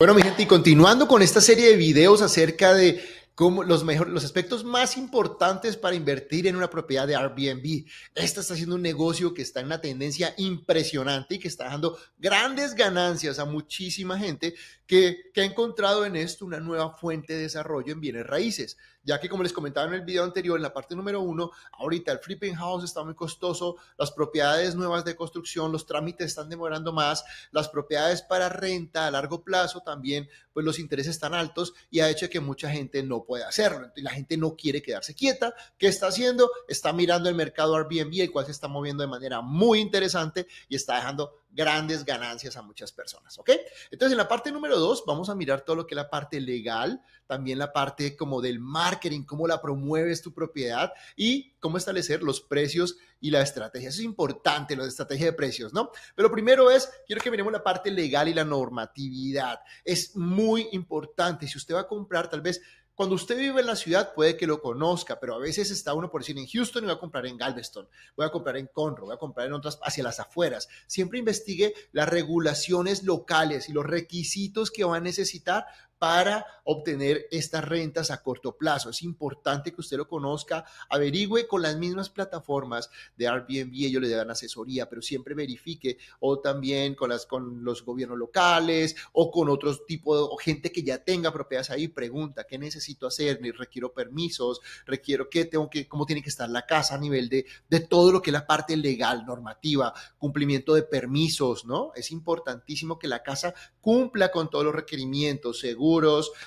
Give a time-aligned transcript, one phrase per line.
[0.00, 3.04] Bueno, mi gente, y continuando con esta serie de videos acerca de
[3.38, 7.84] cómo los, mejor, los aspectos más importantes para invertir en una propiedad de Airbnb.
[8.12, 11.96] Esta está siendo un negocio que está en una tendencia impresionante y que está dando
[12.18, 14.56] grandes ganancias a muchísima gente
[14.88, 18.76] que, que ha encontrado en esto una nueva fuente de desarrollo en bienes raíces
[19.08, 22.12] ya que como les comentaba en el video anterior, en la parte número uno, ahorita
[22.12, 26.92] el flipping house está muy costoso, las propiedades nuevas de construcción, los trámites están demorando
[26.92, 32.00] más, las propiedades para renta a largo plazo también, pues los intereses están altos y
[32.00, 33.92] ha hecho que mucha gente no pueda hacerlo.
[33.94, 35.54] Y la gente no quiere quedarse quieta.
[35.76, 36.50] ¿Qué está haciendo?
[36.66, 40.76] Está mirando el mercado Airbnb, el cual se está moviendo de manera muy interesante y
[40.76, 43.50] está dejando grandes ganancias a muchas personas, ¿ok?
[43.90, 46.40] Entonces, en la parte número dos, vamos a mirar todo lo que es la parte
[46.40, 52.22] legal, también la parte como del marketing, cómo la promueves tu propiedad y cómo establecer
[52.22, 53.90] los precios y la estrategia.
[53.90, 55.90] Eso es importante, la estrategia de precios, ¿no?
[56.14, 59.60] Pero primero es, quiero que miremos la parte legal y la normatividad.
[59.84, 61.46] Es muy importante.
[61.46, 62.62] Si usted va a comprar, tal vez
[62.98, 66.10] cuando usted vive en la ciudad puede que lo conozca, pero a veces está uno
[66.10, 69.06] por decir en Houston y va a comprar en Galveston, voy a comprar en Conroe,
[69.06, 70.68] voy a comprar en otras hacia las afueras.
[70.88, 75.66] Siempre investigue las regulaciones locales y los requisitos que va a necesitar
[75.98, 78.90] para obtener estas rentas a corto plazo.
[78.90, 84.08] Es importante que usted lo conozca, averigüe con las mismas plataformas de Airbnb, ellos le
[84.08, 89.48] dan asesoría, pero siempre verifique o también con, las, con los gobiernos locales o con
[89.48, 92.58] otros tipo de gente que ya tenga propiedades ahí, pregunta, ¿qué
[92.88, 93.40] necesito hacer?
[93.58, 94.60] ¿Requiero permisos?
[94.86, 98.12] ¿Requiero qué tengo que, cómo tiene que estar la casa a nivel de, de todo
[98.12, 101.92] lo que es la parte legal, normativa, cumplimiento de permisos, ¿no?
[101.94, 105.98] Es importantísimo que la casa cumpla con todos los requerimientos, según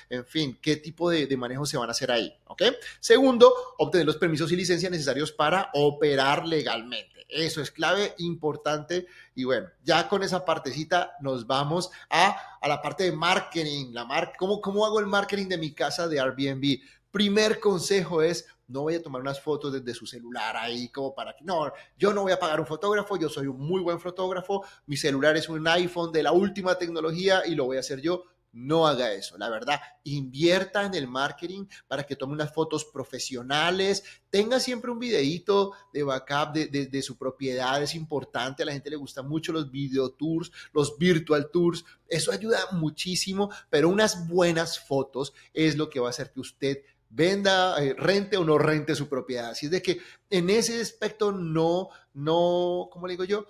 [0.09, 2.63] en fin, qué tipo de, manejo se van a hacer ahí, ¿ok?
[2.99, 7.20] Segundo, obtener los permisos y licencias necesarios para operar legalmente.
[7.31, 9.07] Eso es clave, importante.
[9.33, 13.93] Y bueno, ya con esa partecita nos vamos a, la parte de marketing.
[13.93, 16.81] La mar ¿cómo, ¿Cómo hago el marketing de mi casa de Airbnb?
[17.09, 21.35] Primer consejo es no voy a tomar unas fotos desde su celular ahí como para
[21.35, 24.63] que no, yo no voy a pagar un fotógrafo, yo soy un muy buen fotógrafo,
[24.85, 28.23] mi celular es un iPhone de la última tecnología y lo voy a hacer yo
[28.53, 29.37] no haga eso.
[29.37, 34.03] La verdad, invierta en el marketing para que tome unas fotos profesionales.
[34.29, 37.81] Tenga siempre un videíto de backup de, su propiedad.
[37.81, 38.63] Es importante.
[38.63, 41.85] A la gente le gusta mucho los video tours, los virtual tours.
[42.07, 46.77] Eso ayuda muchísimo, pero unas buenas fotos es lo que va a hacer que usted
[47.09, 49.51] venda, eh, rente o no rente su propiedad.
[49.51, 53.45] Así es de que en ese aspecto no, no, ¿cómo le digo yo?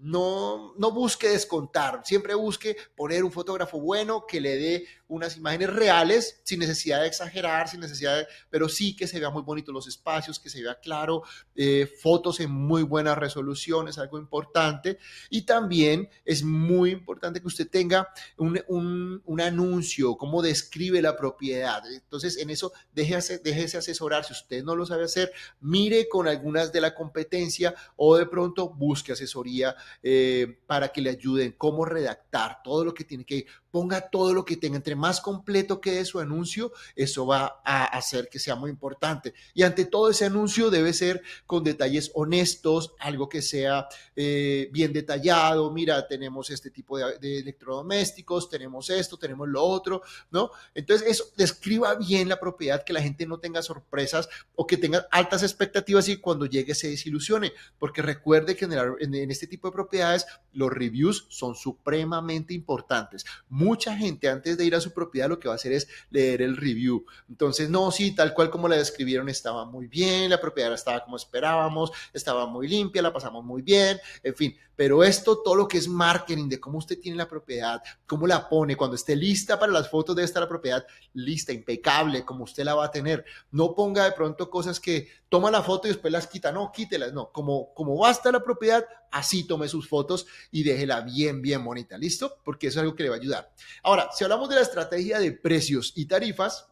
[0.00, 5.72] No, no busque descontar, siempre busque poner un fotógrafo bueno que le dé unas imágenes
[5.72, 9.70] reales, sin necesidad de exagerar, sin necesidad de, pero sí que se vea muy bonito
[9.70, 11.22] los espacios, que se vea claro,
[11.54, 14.98] eh, fotos en muy buena resolución, es algo importante.
[15.30, 21.82] Y también es muy importante que usted tenga un, un, anuncio, cómo describe la propiedad.
[21.92, 24.24] Entonces, en eso déjese, déjese asesorar.
[24.24, 28.70] Si usted no lo sabe hacer, mire con algunas de la competencia o de pronto
[28.70, 34.08] busque asesoría eh, para que le ayuden cómo redactar todo lo que tiene que ponga
[34.08, 38.38] todo lo que tenga, entre más completo quede su anuncio, eso va a hacer que
[38.38, 39.34] sea muy importante.
[39.52, 44.92] Y ante todo ese anuncio debe ser con detalles honestos, algo que sea eh, bien
[44.92, 50.52] detallado, mira, tenemos este tipo de, electrodomésticos, tenemos esto, tenemos lo otro, ¿no?
[50.72, 55.08] Entonces eso describa bien la propiedad, que la gente no tenga sorpresas o que tenga
[55.10, 59.72] altas expectativas y cuando llegue se desilusione, porque recuerde que en, en este tipo de
[59.72, 63.24] propiedades los reviews son supremamente importantes
[63.64, 66.42] mucha gente antes de ir a su propiedad lo que va a hacer es leer
[66.42, 67.04] el review.
[67.28, 71.16] Entonces, no, sí, tal cual como la describieron, estaba muy bien, la propiedad estaba como
[71.16, 74.56] esperábamos, estaba muy limpia, la pasamos muy bien, en fin.
[74.76, 78.48] Pero esto, todo lo que es marketing, de cómo usted tiene la propiedad, cómo la
[78.48, 82.64] pone, cuando esté lista para las fotos de esta la propiedad, lista, impecable, como usted
[82.64, 83.24] la va a tener.
[83.52, 87.12] No ponga de pronto cosas que toma la foto y después las quita, no, quítelas,
[87.12, 87.30] no.
[87.30, 91.64] Como, como va a estar la propiedad, así tome sus fotos y déjela bien, bien
[91.64, 92.38] bonita, ¿listo?
[92.44, 93.54] Porque eso es algo que le va a ayudar.
[93.82, 96.66] Ahora, si hablamos de la estrategia de precios y tarifas,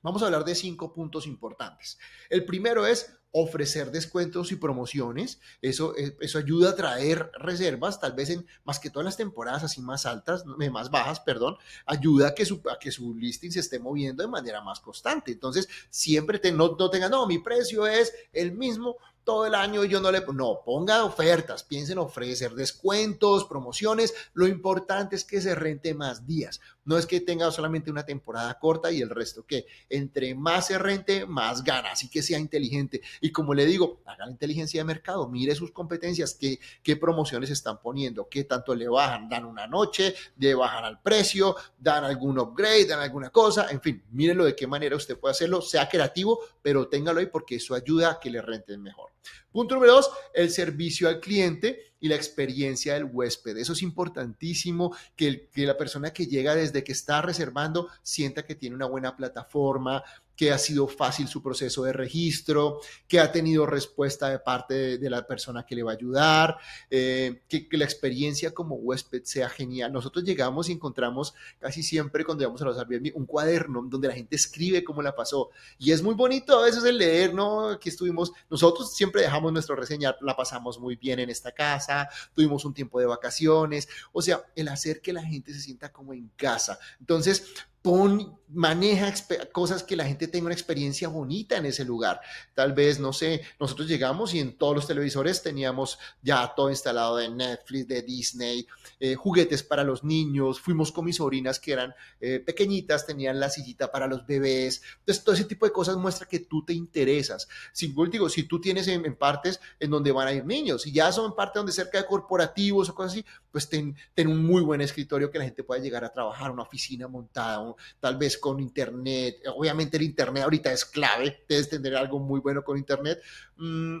[0.00, 1.98] vamos a hablar de cinco puntos importantes.
[2.30, 5.38] El primero es ofrecer descuentos y promociones.
[5.60, 9.62] Eso, eh, eso ayuda a traer reservas, tal vez en más que todas las temporadas
[9.62, 13.52] así más altas, eh, más bajas, perdón, ayuda a que su, a que su listing
[13.52, 15.32] se esté moviendo de manera más constante.
[15.32, 18.96] Entonces, siempre te, no, no tengan, no, mi precio es el mismo
[19.26, 20.24] todo el año yo no le...
[20.32, 24.14] No, ponga ofertas, piensen en ofrecer descuentos, promociones.
[24.34, 26.60] Lo importante es que se rente más días.
[26.84, 30.78] No es que tenga solamente una temporada corta y el resto que entre más se
[30.78, 31.90] rente, más gana.
[31.90, 33.02] Así que sea inteligente.
[33.20, 37.50] Y como le digo, haga la inteligencia de mercado, mire sus competencias, qué, qué promociones
[37.50, 42.38] están poniendo, qué tanto le bajan, dan una noche, le bajan al precio, dan algún
[42.38, 43.66] upgrade, dan alguna cosa.
[43.70, 45.60] En fin, mírelo de qué manera usted puede hacerlo.
[45.62, 49.15] Sea creativo, pero téngalo ahí porque eso ayuda a que le renten mejor.
[49.50, 53.56] Punto número dos, el servicio al cliente y la experiencia del huésped.
[53.56, 58.54] Eso es importantísimo, que, que la persona que llega desde que está reservando sienta que
[58.54, 60.02] tiene una buena plataforma,
[60.36, 65.10] que ha sido fácil su proceso de registro, que ha tenido respuesta de parte de,
[65.10, 66.58] la persona que le va a ayudar,
[66.90, 69.92] eh, que, la experiencia como huésped sea genial.
[69.92, 74.14] Nosotros llegamos y encontramos casi siempre cuando llegamos a los Airbnb un cuaderno donde la
[74.14, 75.50] gente escribe cómo la pasó.
[75.78, 77.70] Y es muy bonito a veces el leer, ¿no?
[77.70, 82.64] Aquí estuvimos, nosotros siempre dejamos nuestro reseñar, la pasamos muy bien en esta casa, tuvimos
[82.64, 86.30] un tiempo de vacaciones, o sea, el hacer que la gente se sienta como en
[86.36, 86.78] casa.
[87.00, 87.54] Entonces,
[87.86, 89.12] pon, maneja
[89.52, 92.20] cosas que la gente tenga una experiencia bonita en ese lugar.
[92.52, 97.16] Tal vez, no sé, nosotros llegamos y en todos los televisores teníamos ya todo instalado
[97.16, 98.66] de Netflix, de Disney,
[98.98, 103.50] eh, juguetes para los niños, fuimos con mis sobrinas que eran eh, pequeñitas, tenían la
[103.50, 104.82] sillita para los bebés.
[104.98, 107.46] Entonces, todo ese tipo de cosas muestra que tú te interesas.
[107.72, 111.12] Si, digo, si tú tienes en, partes en donde van a ir niños, y ya
[111.12, 114.80] son partes donde cerca de corporativos o cosas así, pues ten, ten un muy buen
[114.80, 118.60] escritorio que la gente pueda llegar a trabajar, una oficina montada, un, tal vez con
[118.60, 119.38] internet.
[119.54, 123.20] Obviamente el internet ahorita es clave, debes tener algo muy bueno con internet.
[123.56, 123.98] Mm,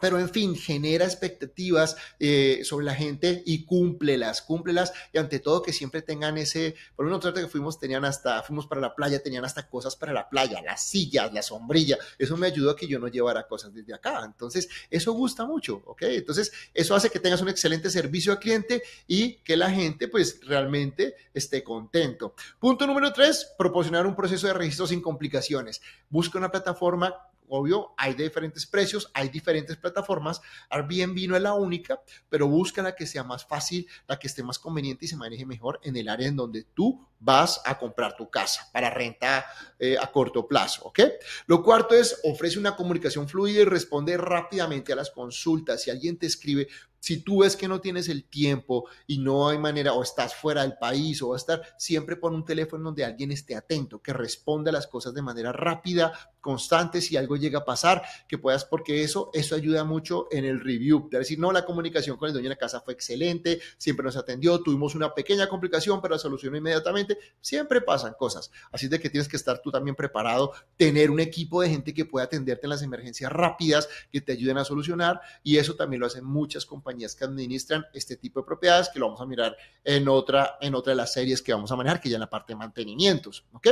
[0.00, 5.62] pero en fin, genera expectativas eh, sobre la gente y cúmplelas, cúmplelas y ante todo
[5.62, 9.22] que siempre tengan ese, por lo menos que fuimos, tenían hasta, fuimos para la playa,
[9.22, 12.86] tenían hasta cosas para la playa, las sillas, la sombrilla, eso me ayudó a que
[12.86, 16.02] yo no llevara cosas desde acá, entonces eso gusta mucho, ¿ok?
[16.02, 20.40] Entonces eso hace que tengas un excelente servicio al cliente y que la gente pues
[20.46, 22.34] realmente esté contento.
[22.58, 25.80] Punto número tres, proporcionar un proceso de registro sin complicaciones.
[26.08, 27.14] Busca una plataforma
[27.50, 30.40] obvio, hay diferentes precios, hay diferentes plataformas.
[30.70, 34.42] Airbnb no es la única, pero busca la que sea más fácil, la que esté
[34.42, 38.16] más conveniente y se maneje mejor en el área en donde tú vas a comprar
[38.16, 39.44] tu casa para renta
[39.78, 41.00] eh, a corto plazo, ¿ok?
[41.46, 45.82] Lo cuarto es ofrece una comunicación fluida y responde rápidamente a las consultas.
[45.82, 46.68] Si alguien te escribe,
[47.00, 50.62] si tú ves que no tienes el tiempo y no hay manera, o estás fuera
[50.62, 54.12] del país, o va a estar, siempre pon un teléfono donde alguien esté atento, que
[54.12, 58.64] responda a las cosas de manera rápida, constante, si algo llega a pasar, que puedas,
[58.64, 61.08] porque eso, eso ayuda mucho en el review.
[61.10, 64.16] De decir, no, la comunicación con el dueño de la casa fue excelente, siempre nos
[64.16, 67.18] atendió, tuvimos una pequeña complicación, pero la solucionó inmediatamente.
[67.40, 68.50] Siempre pasan cosas.
[68.72, 72.04] Así de que tienes que estar tú también preparado, tener un equipo de gente que
[72.04, 76.06] pueda atenderte en las emergencias rápidas, que te ayuden a solucionar, y eso también lo
[76.06, 80.08] hacen muchas compañías que administran este tipo de propiedades, que lo vamos a mirar en
[80.08, 82.52] otra, en otra de las series que vamos a manejar, que ya en la parte
[82.52, 83.68] de mantenimientos, ¿ok?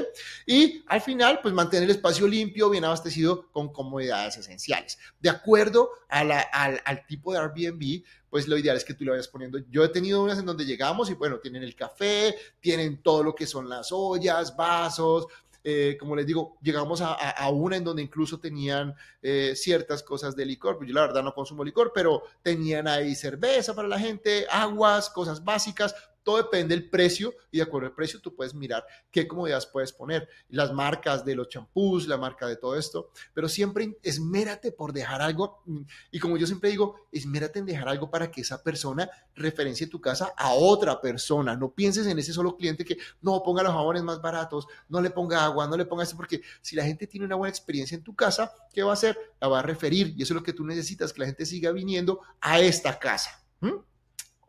[0.46, 4.98] Y al final, pues mantener el espacio limpio, bien abastecido, con comodidades esenciales.
[5.20, 9.28] De acuerdo al, al tipo de Airbnb, pues lo ideal es que tú lo vayas
[9.28, 9.58] poniendo.
[9.70, 13.34] Yo he tenido unas en donde llegamos y bueno, tienen el café, tienen todo lo
[13.34, 15.26] que son las ollas, vasos,
[15.70, 20.46] eh, como les digo, llegamos a, una en donde incluso tenían eh, ciertas cosas de
[20.46, 24.46] licor, pues yo la verdad no consumo licor, pero tenían ahí cerveza para la gente,
[24.50, 28.84] aguas, cosas básicas, todo depende del precio y de acuerdo al precio tú puedes mirar
[29.10, 33.48] qué comodidades puedes poner, las marcas de los champús, la marca de todo esto, pero
[33.48, 35.62] siempre esmérate por dejar algo
[36.10, 40.00] y como yo siempre digo, esmérate en dejar algo para que esa persona referencie tu
[40.00, 44.02] casa a otra persona, no pienses en ese solo cliente que no ponga los jabones
[44.02, 47.26] más baratos, no le ponga agua, no le ponga esto, porque si la gente tiene
[47.26, 49.16] una buena experiencia en tu casa, ¿qué va a hacer?
[49.40, 51.72] La va a referir y eso es lo que tú necesitas, que la gente siga
[51.72, 53.42] viniendo a esta casa.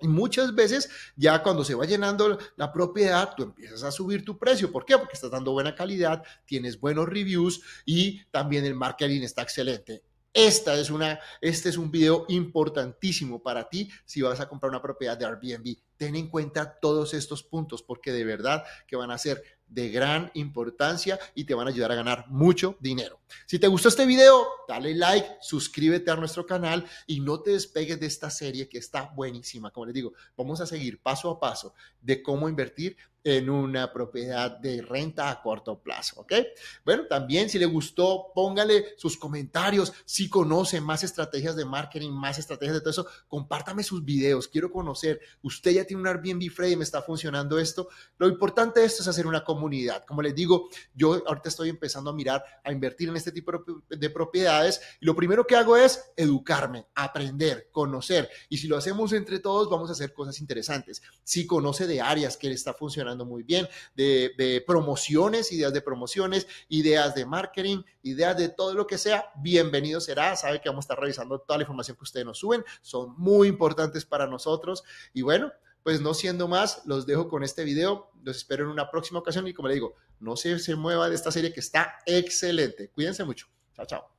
[0.02, 4.38] Y muchas veces ya cuando se va llenando la propiedad, tú empiezas a subir tu
[4.38, 4.72] precio.
[4.72, 4.98] ¿Por qué?
[4.98, 10.04] Porque estás dando buena calidad, tienes buenos reviews y también el marketing está excelente.
[10.34, 14.82] Esta es una, este es un video importantísimo para ti si vas a comprar una
[14.82, 15.76] propiedad de Airbnb.
[15.98, 20.32] Ten en cuenta todos estos puntos porque de verdad que van a ser de gran
[20.34, 23.20] importancia y te van a ayudar a ganar mucho dinero.
[23.46, 28.00] Si te gustó este video, dale like, suscríbete a nuestro canal y no te despegues
[28.00, 29.72] de esta serie que está buenísima.
[29.72, 34.58] Como les digo, vamos a seguir paso a paso de cómo invertir en una propiedad
[34.58, 36.34] de renta a corto plazo, ¿ok?
[36.86, 42.40] Bueno, también si le gustó, póngale sus comentarios, si conoce más estrategias de marketing, más
[42.40, 46.82] estrategias de todo eso, compártame sus videos, quiero conocer, usted ya tiene un Airbnb Frame,
[46.82, 49.59] está funcionando esto, lo importante de esto es hacer una comunidad,
[50.08, 53.52] como les digo, yo ahorita estoy empezando a mirar, a invertir en este tipo
[53.90, 59.14] de propiedades y lo primero que hago es educarme, aprender, conocer y si lo hacemos
[59.14, 61.02] entre todos vamos a hacer cosas interesantes.
[61.24, 66.48] Si conoce de áreas que le está funcionando, muy bien, de, promociones, ideas de promociones,
[66.70, 70.36] ideas de marketing, ideas de todo lo que sea, bienvenido será.
[70.36, 73.48] Sabe que vamos a estar revisando toda la información que ustedes nos suben, son muy
[73.48, 74.84] importantes para nosotros.
[75.14, 75.52] Y bueno,
[75.84, 78.12] pues no siendo más, los dejo con este video.
[78.24, 81.16] Los espero en una próxima ocasión y como le digo, no se, se mueva de
[81.16, 82.90] esta serie que está excelente.
[82.90, 83.48] Cuídense mucho.
[83.74, 84.19] Chao, chao.